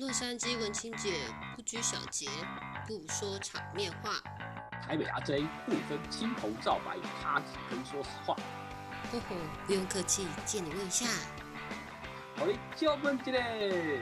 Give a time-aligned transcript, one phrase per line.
[0.00, 1.12] 洛杉矶文青姐
[1.54, 2.26] 不拘小节，
[2.86, 4.14] 不说场面话。
[4.82, 8.34] 台北阿 J 不分青红皂白，他只肯说实话。
[9.12, 9.36] 吼吼，
[9.66, 11.04] 不用客气，借你问一下。
[12.34, 14.00] 好嘞，就问这嘞。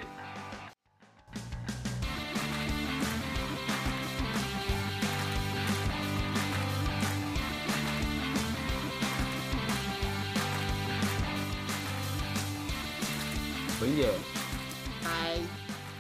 [13.81, 14.38] 文姐，嗨，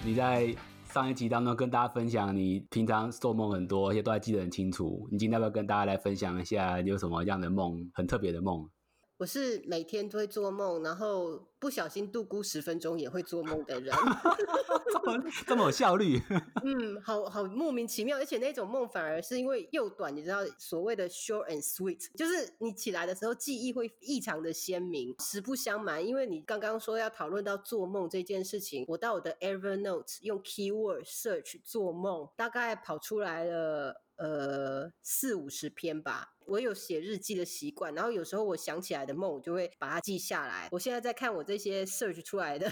[0.04, 0.54] 你在
[0.84, 5.06] 上一集当中跟大家分享，你平常做梦很多，而且都还记得很清楚。
[5.10, 8.68] 你今天要不要跟大家来分享一下，你有什么样的梦，很特别的梦？
[9.18, 13.94] 我是每天都会做梦，然后不小心度估十分钟也会做梦的人。
[14.92, 16.20] 这 么这么有效率？
[16.64, 25.14] 嗯，好好莫名其妙，而且那种梦反而是因为又短，你知道所谓的 short and sweet，就是你起来的时候记忆会异常的鲜明。
[25.20, 34.02] 实不相瞒，因为你刚刚说要讨论到做梦这件事情，我到我的 Evernote 用 keyword search 做梦，大概跑出来了。
[34.18, 36.34] 呃，四五十篇吧。
[36.44, 40.68] 我有写日记的习惯，然后有时候我想起来的梦，我就会把它记下来。
[40.72, 42.70] 我现在在看我这些 search 出来的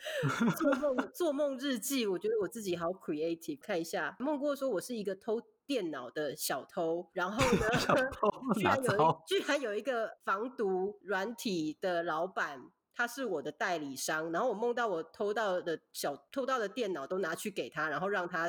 [0.56, 3.60] 做梦做梦日记，我觉得我自己好 creative。
[3.60, 7.66] 看一下，梦过说我是一个偷电脑的小偷，然后呢
[8.56, 12.70] 居然有居然有一个防毒软体的老板。
[12.94, 18.48] 他是我的代理商，然后我梦到我偷到的小偷到的电脑都拿去给他，然后让他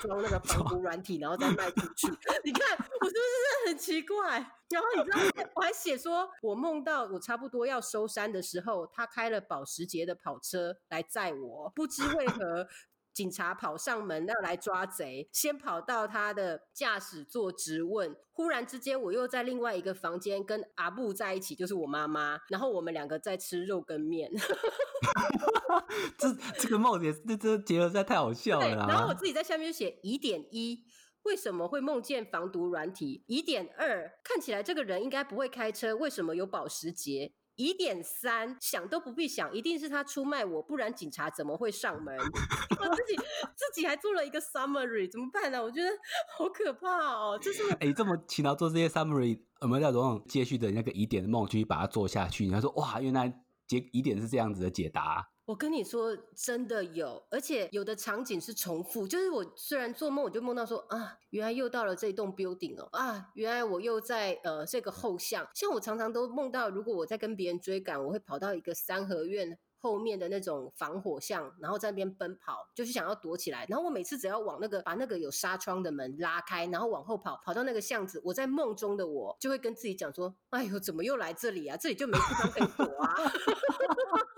[0.00, 2.06] 装那个防毒软体，然后再卖出去。
[2.44, 4.38] 你看我是不是很奇怪？
[4.68, 5.18] 然后你知道
[5.54, 12.68] 我还写说，我梦到我差不多要收山的时候，他开了保时捷的跑车来载我，不知为何。
[13.16, 18.14] 警察跑上门要来抓贼，先跑到他的驾驶座质问。
[18.30, 22.38] 忽然之间，我又在另外一个房间跟阿布在一起，就是我妈妈。
[22.50, 24.30] 然后我们两个在吃肉跟面。
[26.18, 28.86] 这这个梦也这这结合实在太好笑了。
[28.86, 30.84] 然后我自己在下面就写疑点一：
[31.22, 33.24] 为什么会梦见防毒软体？
[33.28, 37.32] 疑点二：看起来这个人应该不会开车，为什么有保时捷？
[37.56, 42.16] 疑点三，想都不必想，一定是他出卖我，不然警察怎么会上门？
[42.80, 43.16] 我自己
[43.54, 45.62] 自己还做了一个 summary，怎么办呢？
[45.62, 45.88] 我觉得
[46.36, 47.38] 好可怕哦！
[47.42, 52.46] 就是哎，这么勤劳做这些 summary，有没有那种接续的那个疑点的梦继续把它做下去？
[52.46, 53.28] 你说哇，原来
[53.66, 55.26] 解疑点是这样子的解答。
[55.46, 59.06] 我跟你说，真的有，而且有的场景是重复。
[59.06, 65.48] 就是我虽然做梦，我就梦到说啊，原来又到了这一栋 building 哦，啊，原来我又在呃这个后巷。
[65.54, 73.64] 像我常常都梦到，如果我在跟别人追赶，我会跑到一个三合院后面的那种防火巷，然后在那边奔跑，就是想要躲起来。
[73.68, 81.76] 然后我每次只要往那个把那个有纱窗的门拉开，然后往后跑，跑到那个巷子，我在梦中的我就会跟自己讲说：哎呦，怎么又来这里啊？
[81.76, 83.14] 这里就没地方可以躲啊！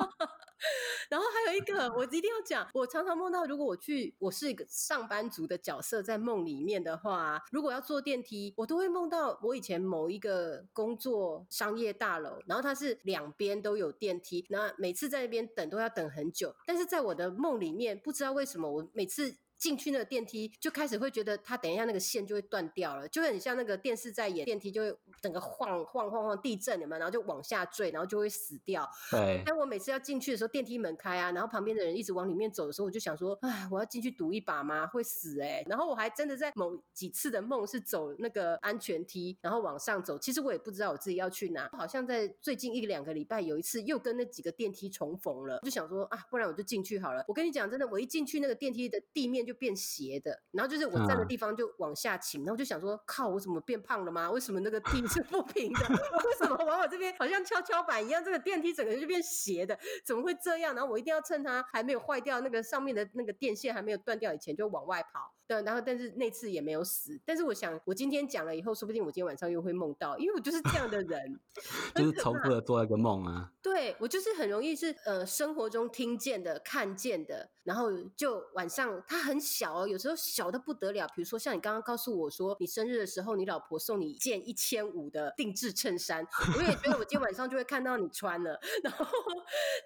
[1.09, 2.69] 然后还有一个，我一定要讲。
[2.75, 16.55] 我常常梦到，如果我去，我是一个上班族的角色，在梦里面的话，如果要坐电梯，我都会梦到我以前某一个工作商业大楼，然后它是两边都有电梯，那每次在那边等都要等很久。
[16.67, 19.37] 但是在我的梦里面，不知道为什么，我每次。
[19.59, 26.99] 进去那个电梯，就开始会觉得它等一下那个线就会断掉了，就很像那个电视在演电梯就会整个晃晃晃晃地震，有没有？
[27.01, 28.89] 然后就往下坠，然后就会死掉。
[29.11, 29.43] 对。
[29.45, 34.87] 但我每次要进去的时候，电梯门开啊，然后旁边的人一直往里面走的时候，我就想说，哎，我要进去赌一把吗？
[34.87, 35.65] 会死哎！
[35.69, 40.17] 然后我还真的在某几次的梦是走那个安全梯，然后往上走。
[40.17, 47.25] 其实我也不知道我自己要去哪，好像在最近一两个礼拜有一次又跟那几个电梯重逢了，我就想说啊，不然我就进去好了。
[47.27, 49.47] 我跟你讲，真的，我一进去那个电梯的地面。
[49.48, 54.31] 就变斜的，然后就是我站的地方就往下倾，然后就想说，靠，我怎么变胖了吗？
[54.31, 55.81] 为什么那个地是不平的？
[55.88, 59.78] 为什么往我这边好像跷跷板一样，这个电梯整个就变斜的？
[60.04, 60.75] 怎么会这样？
[60.75, 65.32] 然后我一定要趁它还没有坏掉，那个上面的那个电线还没有断掉以前，就往外跑。
[65.47, 67.19] 对，然后但是那次也没有死。
[67.25, 71.41] 但是我想，我今天讲了以后，说不定我今天晚上又会梦到，因为我就是这样的人，
[71.97, 73.50] 就是重复的做一个梦啊。
[73.62, 81.07] 对我就是很容易是呃生活中听见的、看见的，然后就晚上它很小哦，有时候小的不得了。
[81.15, 86.27] 比如说像你刚刚告诉我说，你生日的时候，你老婆送你一件一千五的定制衬衫，
[86.57, 88.59] 我也觉得我今天晚上就会看到你穿了。
[88.83, 89.07] 然后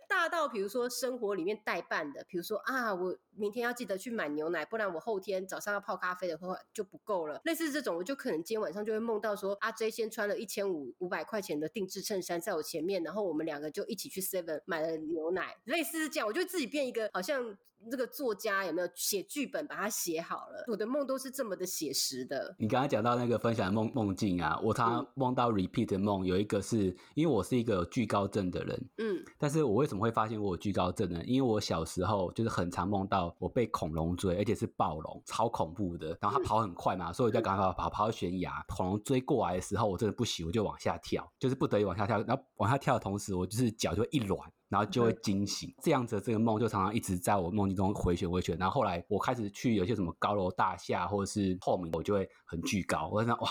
[0.09, 5.33] 大到比如说生活里面代办的，比如说啊，我明天要记得去买牛奶，不然我后天。
[5.45, 17.57] 早上要泡咖啡的话就不够了，类似这种，我就可能今天晚上就会梦到说，阿 J 先穿了一千五五百块钱的定制衬衫在我前面，然后我们两个就一起去 Seven 买了牛奶，类似这样，我就自己变一个好像
[17.91, 20.65] 这个作家有没有写剧本把它写好了？
[20.69, 22.55] 我的梦都是这么的写实的。
[22.59, 31.23] 你刚刚讲到那个分享的梦梦境啊，我常常梦到 repeat 的梦，有一个是因为我是一个有惧高症的人，嗯但是我为什么会发现我有惧高症呢？
[31.25, 36.17] 因为我小时候就是很常梦到我被恐龙追，而且是暴龙，超恐怖的。
[36.21, 42.23] 然后它跑很快嘛，所以我就赶快跑跑跑到悬崖，恐龙追过来的时候，我真的不行，我就往下跳，就是不得已往下跳。
[42.23, 44.41] 然后往下跳的同时，我就是脚就会一软。
[44.73, 48.57] 然后就会惊醒，这样子的这个梦就常常一直在我梦境中回旋回旋。
[48.57, 53.11] 然后后来我开始去有些什么高楼大厦或者是透明，我就会很惧高。
[53.13, 53.51] 我在想哇，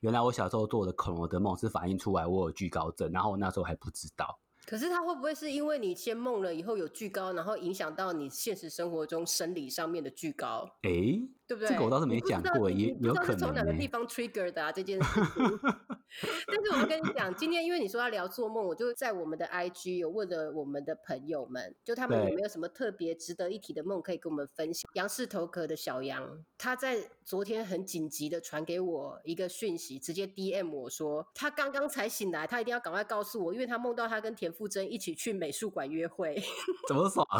[0.00, 4.38] 原来我小时候做的恐龙的梦是反映出来我有惧高症，然后我那时候还不知道。
[4.66, 11.18] 可是它会不会是因为你先梦了以后有惧高，然后影响到你现实生活中生理上面的惧高，诶，
[11.48, 11.68] 对不对？
[11.70, 15.60] 这个我倒是没讲过也有可能是从哪个欸地方 trigger 的啊这件事情。
[16.46, 24.90] 但是我要跟你讲，今天因为你说要聊做梦，我就在我们的 IG 有问了我们的朋友们，就他们有没有什么特别值得一提的梦可以跟我们分享。
[24.94, 36.42] 杨氏头壳的小杨，他在昨天很紧急的传给我一个讯息，直接 DM 我说他刚刚才醒来，他一定要赶快告诉我，因为他梦到他跟田馥甄一起去美术馆约会。
[36.88, 37.26] 怎么爽？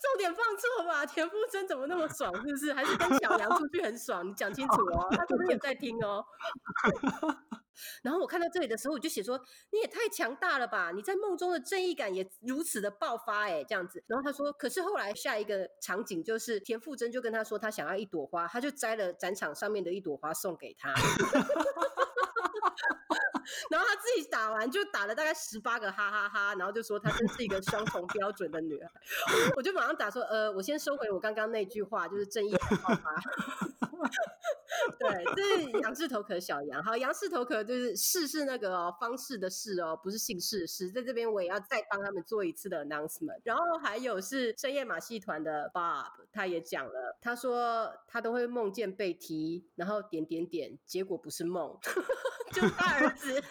[0.00, 1.06] 重点放错吧？
[1.06, 2.29] 田馥甄怎么那么爽？
[2.36, 2.72] 是不是？
[2.72, 4.26] 还是跟小杨出去很爽？
[4.26, 6.24] 你讲清楚哦，他昨天有在听哦。
[8.02, 9.40] 然后我看到这里的时候，我就写说
[9.72, 10.90] ：“你也太强大了吧！
[10.94, 20.92] 你在梦中的正义感也如此的爆发哎，这样子。”然后他说：“可是后来下一个场景就是田馥甄就跟他说，他想要一朵花，他就摘了展场上面的一朵花送给他。
[23.70, 28.90] ”然后他自己打完就打了大概十八个哈哈哈然后就说她真是一个 双重标准的女孩。
[29.56, 33.69] 我就马上打说，呃，我先收回我刚刚那句话，就是正义感爆发。
[34.98, 36.82] 对，这是杨氏头壳小杨。
[36.82, 40.90] 好，杨氏头壳就是氏是那个哦，方氏的氏哦，不是姓氏的氏。
[40.90, 43.40] 在这边我也要再帮他们做一次的 announcement。
[43.44, 51.78] 然后还有是深夜马戏团的 Bob，他也讲了，他说他都会梦见被踢，然后点点点，结果不是梦，
[52.52, 53.42] 就是他儿子。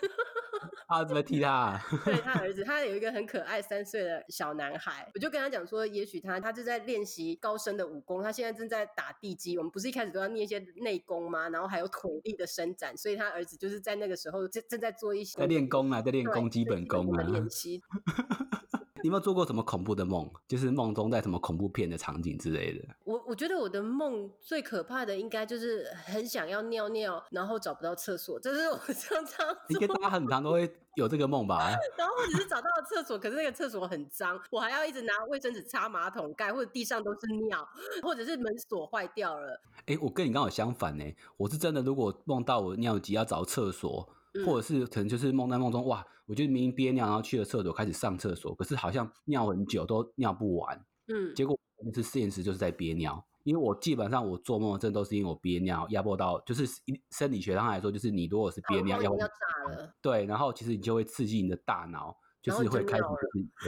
[0.90, 1.82] 啊，怎么踢他、啊？
[2.04, 9.56] 对他儿子，他有一个很可爱三岁的小男孩，我就跟他讲说，也许他他就在练习高深的武功，他现在正在打地基。
[9.56, 11.48] 我们不是一开始都要念一些内功吗？
[11.50, 17.30] 然后还有腿力的伸展，所以他儿子就是在那个时候正正在做一些在练功啊，在练功基本功的啊。
[17.30, 17.84] 练习。
[19.02, 20.30] 你有没有做过什么恐怖的梦？
[20.48, 22.86] 就是梦中在什么恐怖片的场景之类的？
[23.04, 31.70] 我我觉得我的梦最可怕的应该就是很想要尿尿，然后找不到厕所，这是我 常常做应该大家很常都会有这个梦吧？
[31.98, 37.68] 然后或者是找到了厕所，可是那个厕所很脏，我还要一直拿卫生纸擦马桶盖，或者地上都是尿，
[38.02, 39.62] 或者是门锁坏掉了。
[39.86, 41.04] 哎、我跟你刚好相反呢、
[41.38, 44.16] 我是真的，如果梦到我尿急要找厕所，嗯
[44.46, 53.26] 或者是可能就是梦在梦中，哇，我就明明憋尿，然后去了厕所开始上厕所，可是好像尿很久都尿不完，嗯，结果就是现实就是在憋尿。
[53.44, 59.34] 因为我基本上我做梦真的都是因为我憋尿压迫到，就是一生理学上来说，就是你如果是憋尿压迫要炸
[59.70, 63.04] 了，对，然后其实你就会刺激你的大脑，就是会开始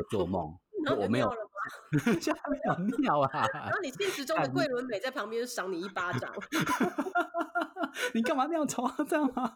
[0.09, 0.53] 做梦。
[0.99, 1.31] 我没有
[2.99, 3.47] 尿 啊！
[3.53, 6.33] 然后你现实中的桂纶镁在旁边赏你一巴掌
[8.13, 9.55] 你干嘛尿床这样吗？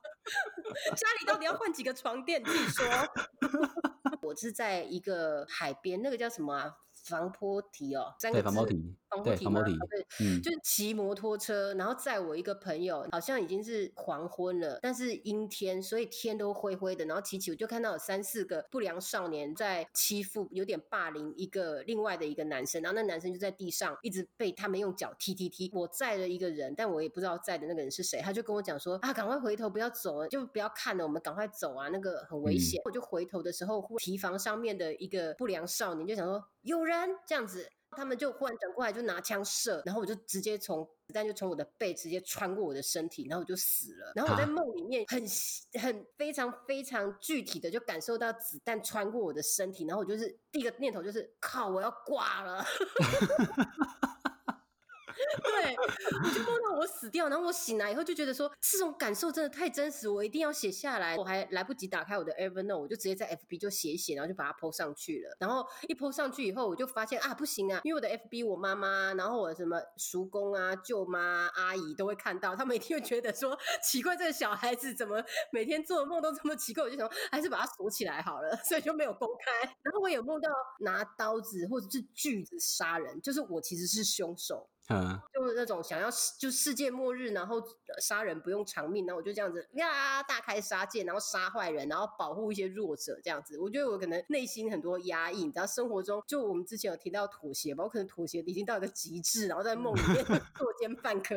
[0.95, 2.42] 家里到底要换几个床垫？
[2.42, 2.86] 你自己说。
[4.22, 6.74] 我是在一个海边，那个叫什么啊？
[7.06, 8.74] 防坡堤哦，三个对，防波字
[9.16, 17.06] 防波堤堤吗哦，对，嗯，就是骑摩托车，然后载我一个朋友，好像已经是黄昏了，但是阴天，所以天都灰灰的。
[17.06, 25.69] 然后骑骑，我就看到有三四个不良少年在欺负，有点霸凌一个另外的一个男生，然后那男生就在地上一直被他们用脚踢踢踢。
[25.74, 32.81] 我载了一个人，但我也不知道载的那个人是谁，他就跟我讲说啊，赶快回头，不要走了，就不要看了，我们赶快走啊，那个很危险。
[32.86, 37.69] 我就回头的时候，提防上面的一个不良少年就想说有人这样子。
[37.95, 44.11] 他们就忽然转过来，就拿枪射，然后我就直接从子弹就从我的背直接穿过我的身体，然后我就死了。
[44.16, 45.23] 然后我在啊梦里面很
[45.81, 52.66] 很非常非常具体的就感受到子弹穿过我的身体，然后我就是第一个念头就是靠，我要挂了。
[55.44, 55.75] 对，
[56.23, 61.15] 我就梦到我死掉，然后我醒来以后就觉得说，这种感受真的太真实，我一定要写下来。
[61.18, 65.35] 我还来不及打开我的 Evernote，我就直接在 FB 就写一写，然后就把它 PO 上去了。
[65.39, 76.83] 然后一 PO 上去以后，我就发现啊，不行啊，因为我的 FB 我妈妈，然后我什么叔公啊、舅妈、阿姨都会看到，他们一定会觉得说，奇怪，这个小孩子怎么每天做的梦都这么奇怪？
[76.83, 79.65] 我就想，还是把它锁起来好了，所以就没有公开。
[79.81, 80.49] 然后我有梦到
[80.80, 84.69] 拿刀子或者是锯子杀人，就是我其实是凶手。
[84.89, 87.61] 嗯，就是那种想要就世界末日，然后
[87.99, 93.57] 杀人不用偿命，然后我就这样子呀大开杀戒，然后杀坏人，然后保护一些弱者这样子。
[93.59, 100.23] 我觉得我可能内心很多压抑，你知道，生活中就我们之前有提到妥协吧，我可能妥协已经到一个极致，然后在梦里面
[100.56, 101.35] 作奸犯科。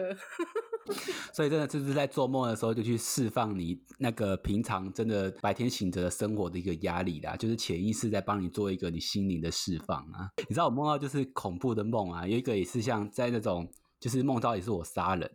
[1.33, 10.30] 所以真的就是在做梦的时候，就去释放你那个平常真的白天醒着的生活的一个压力啦，就是潜意识在帮你做一个你心灵的释放啊。
[10.49, 15.30] 你知道我梦到就是恐怖的梦啊，有一个也是像在那种就是梦到也是我杀人，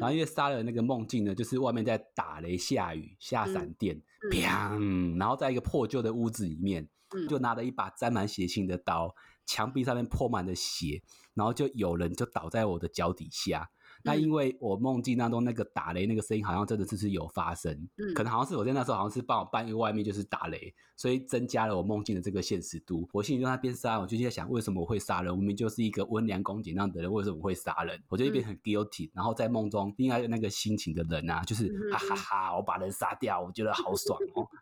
[0.00, 6.88] 然后因为杀人那个梦境呢，就是外面在打雷下雨下闪电，砰，然后在一个破旧的屋子里面，
[7.28, 11.02] 就拿着一把沾满血腥的刀，墙壁上面泼满了血，
[11.34, 13.70] 然后就有人就倒在我的脚底下。
[14.06, 23.08] 那因为我梦境当中那个打雷那个声音好像真的就是有发生，嗯，可能好像是我在那时候好像是帮我搬一个外面就是打雷，所以增加了我梦境的这个现实度。
[23.12, 25.32] 我心里就在边杀，我就在想为什么我会杀人？
[25.32, 28.00] 我明明就是一个温良恭俭让的人，为什么会杀人？
[28.08, 34.46] 我就一边很 guilty，然后在梦中另外那个心情的人啊，就是哈哈哈，我把人杀掉，我觉得好爽哦。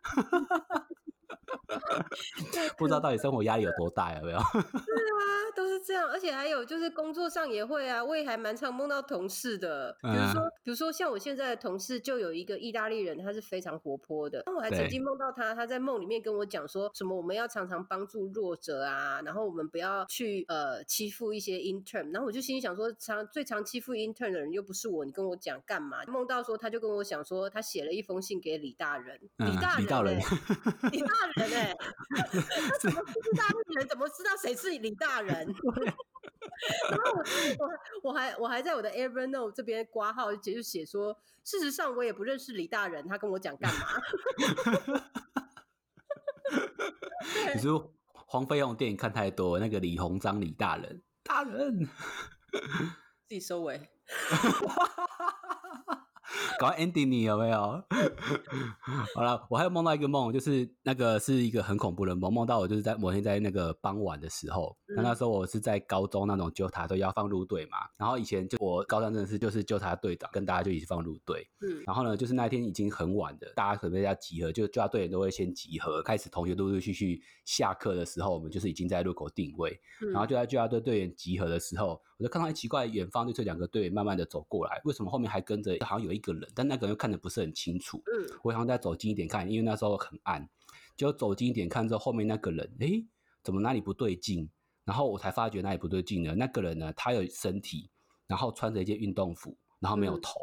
[2.77, 4.39] 不知道到底生活压力有多大，有没有？
[5.85, 9.95] 这样，而且还有就是工作上也会啊，我也还蛮常梦到同事的。
[10.01, 14.41] 比如说，比如说像我现在的同事，就有一个意大利人，他是非常活泼的。
[14.45, 22.11] 那我还曾经梦到他，他在梦里面跟我讲说什么我们要常常帮助弱者啊，然后我们不要去呃欺负一些 intern。
[22.11, 26.03] 然后我就心里想说，常最常欺负 intern 的人又不是我，你跟我讲干嘛？
[26.07, 30.15] 梦到说他就跟我讲说，他写了一封信给李大人，李大人，李大人。
[32.15, 33.43] 他，怎么不知道
[33.75, 33.87] 人？
[33.87, 35.47] 怎么知道谁是李大人？
[36.89, 37.11] 然后
[37.59, 37.69] 我我
[38.03, 43.85] 我还我还在我的 Evernote 这边挂号，就写说，事实上我也不认识李大人，他跟我讲干嘛？
[47.53, 51.87] 你说黄飞鸿电影看太多，那个李鸿章李大人，大人
[53.27, 53.89] 自己收尾。
[56.59, 57.83] 搞 ending 你有没有？
[59.15, 79.79] 好了，我还有梦到一个梦，就是那个是一个很恐怖的梦，梦到我就是在某天在那个傍晚的时候，那那时候我是在高中那种纠察队要放入队嘛，然后以前就我高三真的是就是纠察队长，跟大家就一起放入队，嗯，然后呢就是那天已经很晚的，大家准备要集合，就纠察队员都会先集合，开始同学陆陆续续下课的时候，我们就是已经在路口定位，
[80.11, 86.51] 然后就在纠察队队员集合的时候，我就看到奇怪，远方就这两个队员慢慢的走过来，为什么后面还跟着好像有一个人？
[86.55, 90.49] 但那个人又看的不是很清楚，嗯，我想再走近一点看，因为那时候很暗，
[90.97, 93.05] 就走近一点看之后，后面那个人，诶，
[93.43, 94.49] 怎么哪里不对劲？
[94.83, 96.33] 然后我才发觉哪里不对劲呢？
[96.35, 97.89] 那个人呢，他有身体，
[98.27, 100.39] 然后穿着一件运动服，然后没有头，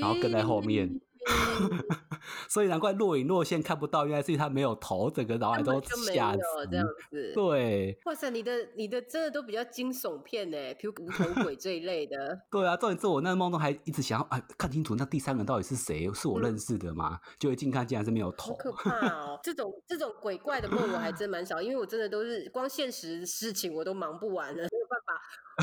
[0.00, 1.00] 然后跟在后面。
[2.48, 6.66] 所以难怪若隐若现看不到，原来是他没有头，整个脑海都吓死。
[6.70, 7.98] 这样子，对。
[8.04, 12.38] 哇塞，你的你的真的都比较惊悚片呢，比如无头鬼这一类的。
[12.50, 17.18] 对啊，重点是我那梦中还一直想要啊，看清楚那第三个人到底是谁，是我认识的吗？
[17.38, 19.38] 就一近看竟然是没有头，好可怕 哦！
[19.42, 24.66] 这种这种鬼怪的梦我还真蛮少，因为我真的都是光现实事情我都忙不完了。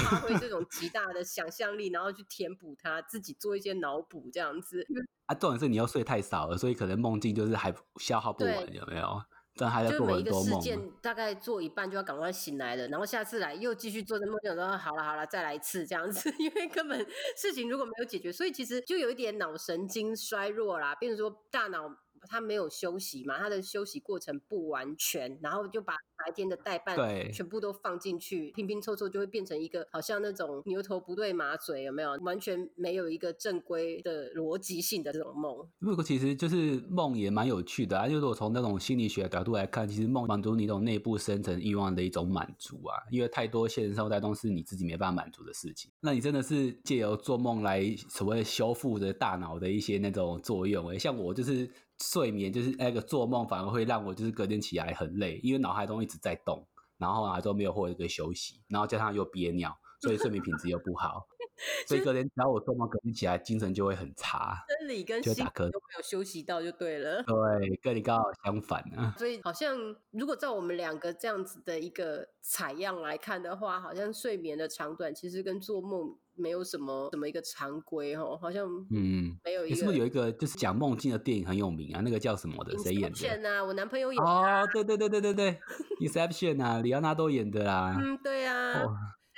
[0.03, 4.85] 发挥这种极大的想象力，然后去填补它，自己做一些脑补这样子。
[5.25, 9.21] 啊，重点是你又睡太少了，所以可能梦境就是还消耗不完，有没有？
[9.57, 10.61] 但还在做很多梦。
[11.01, 16.33] 大概做一半就要赶快醒来了，然后下次来又继续做这梦，就说好了好了，再来一次这样子。
[16.39, 21.93] 因为根本事情如果没有解决，所以其实就有一点脑神经衰弱啦，比如说大脑
[22.27, 25.95] 它没有休息嘛，他的休息过程不完全，然后就把。
[26.23, 26.95] 白天的代办
[27.33, 32.11] 全部都放进去，拼拼凑凑就会变成一个好像那种牛头不对马嘴，有没有？
[32.21, 35.67] 完全没有一个正规的逻辑性的这种梦。
[35.79, 50.87] 不过其实就是梦也蛮有趣的啊，就是我从那种心理学角度来看，其实梦满足你一种内部深层欲望的一种满足啊，因为太多现实生活当中是你自己没办法满足的事情，那你真的是借由做梦来所谓修复的大脑的一些那种作用。
[50.89, 51.67] 哎，像我就是
[52.01, 56.17] 睡眠，就是那个做梦反而会让我就是隔天起来很累，因为脑海中一直。
[56.21, 56.67] 在动，
[56.99, 61.25] 然后啊都没有获得一个休息，然后加上又憋尿，所以睡眠品质又不好，
[61.87, 67.23] 所以隔天只要我做梦，隔天起来精神就会很差，生理跟心都没有休息到就对了。
[67.23, 69.15] 对，跟你刚好相反啊。
[69.17, 69.75] 所以好像
[70.11, 76.15] 如果照我们两个这样子的一个采样来看的话，好像睡眠的长短其实跟做梦。
[76.41, 79.75] 没有什么什么一个常规哦，好像嗯没有一个。
[79.75, 82.01] 是不是有一个就是讲梦境的电影很有名啊？
[82.03, 82.77] 那个叫什么的？
[82.79, 83.49] 谁演的？
[83.49, 84.29] 啊，我男朋友演的。
[84.29, 85.59] 哦，对对对对对对
[86.01, 87.95] ，Inception 啊，里奥纳多演的啦。
[88.01, 88.81] 嗯，对啊，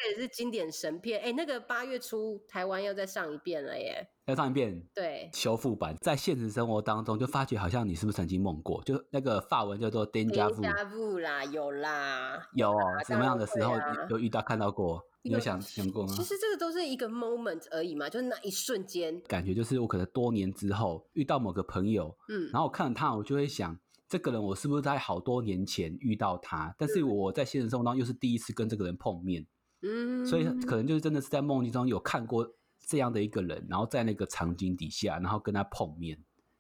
[0.04, 1.22] 这也是经典神片。
[1.22, 4.06] 哎，那个八月初台湾要再上一遍了耶！
[4.26, 4.84] 要上一遍？
[4.94, 5.96] 对，修复版。
[6.02, 8.84] 在现实生活当中，就发觉好像你是不是曾经梦过？
[8.84, 12.74] 就那个法文叫做 Deja vu 啦，有啦，有
[13.08, 13.76] 什么样的时候
[14.10, 15.02] 有遇到看到过？
[15.26, 16.14] 你有想想过吗？
[16.14, 19.22] 其实这个都是一个 moment 而已嘛，就是那一瞬间。
[19.22, 23.80] 感觉就是我可能多年之后遇到某个朋友，嗯，然后我看到他，我就会想，
[24.10, 26.76] 这个人我是不是在好多年前遇到他？
[26.78, 29.46] 但是我在现实生活当中又是第一次跟这个人碰面，
[29.84, 32.50] 嗯，所以可能就是真的是在梦境中有看过
[32.80, 36.18] 这样的一个人，然后在那个场景底下，然后跟他碰面，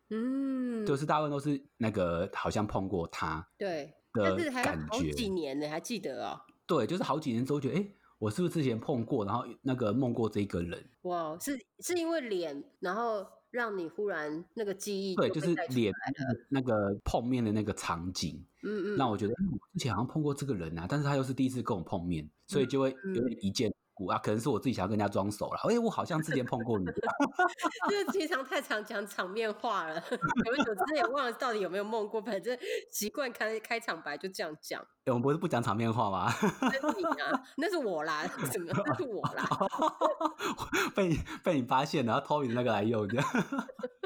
[0.09, 4.99] 嗯，就是大部分都是那个好像碰过他对，的但是还要好。
[5.15, 6.39] 几年呢，还记得哦。
[6.65, 7.87] 对，就是好几年之后觉得，哎，
[8.19, 10.83] 我是不是之前碰过，然后那个梦过这一个人？
[11.03, 15.93] 哇，是是因为脸，然后让你忽然那个记忆对，就就是脸
[16.49, 25.59] 那个碰面的那个场景，嗯嗯，让我觉得，哎我之前好像碰过这个人啊，但是他又是第一次跟我碰面，所以就会嗯有点一见故啊，可能是我自己想要跟人家装熟了。
[25.69, 26.85] 哎，我好像之前碰过你，
[27.89, 32.57] 就是经常太常讲场面话了， 久而久之也忘了到底有没有梦过，反正
[32.91, 34.81] 习惯开开场白就这样讲。
[35.05, 36.33] 哎我们不是不讲场面话吗？
[36.61, 39.47] 那是你啊，那是我啦，怎么那是我啦？
[40.95, 43.25] 被你被你发现了，然后偷你那个来用，这样。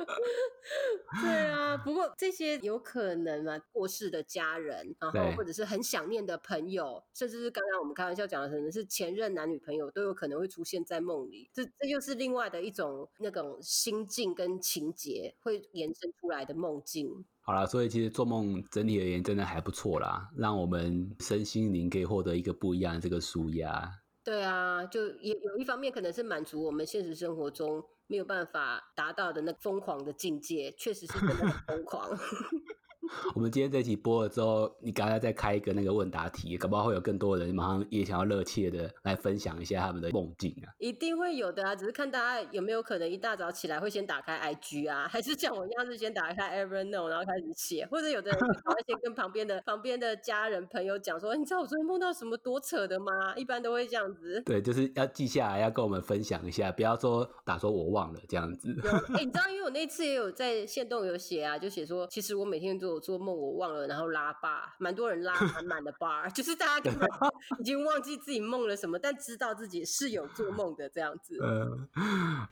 [1.21, 11.49] 对啊，不过这些有可能啊，过世的家人，然后或者是很想念的朋友，甚至是刚刚我们开玩笑讲的，可能是前任男女朋友，都有可能会出现在梦里。
[11.53, 17.25] 这这又是另外的一种那种心境跟情节会延伸出来的梦境。
[17.41, 23.89] 好啦，所以其实做梦整体而言真的还不错啦，让我们身心灵可以获得一个不一样的这个舒压。
[24.27, 32.09] 对啊，就也有一方面可能是满足我们现实生活中没有办法达到的那个疯狂的境界，确实是真的很疯狂。
[33.35, 40.73] 我们今天这集播了之后，你刚才再开一个那个问答题，搞不好会有更多人马上也想要热切的来分享一下他们的梦境啊。
[40.79, 53.35] 一定会有的啊，只是看大家有没有可能一大早起来会先打开 IG 啊，还是像我一样是先打开 Evernote 然后开始写，或者有的人会先跟旁边的旁边的家人朋友讲说，你知道我昨天梦到什么多扯的吗？
[53.35, 54.41] 一般都会这样子。
[54.45, 58.75] 对，就是要记下来，要跟我们分享一下，不要说打说我忘了这样子。
[58.83, 67.07] 有，哎、你知道，因为我那次也有在线动有写啊，就写说，其实我每天都有做梦，我忘了，然后拉 bar，蛮多人拉 满满的 bar，就是大家根本
[67.59, 71.37] 已经忘记自己梦了什么，但知道自己是有做梦的这样子。
[71.41, 71.87] 嗯，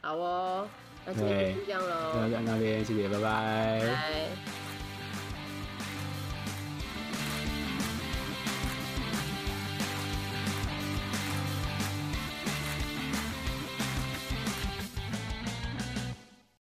[0.02, 0.68] 好哦，
[1.06, 3.80] 那今天就这样喽，那在那边，谢谢，拜拜。
[3.82, 4.65] 拜。